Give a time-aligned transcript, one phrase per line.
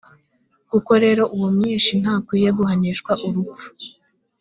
[0.69, 3.67] koko rero, uwo mwishi ntakwiye guhanishwa urupfu,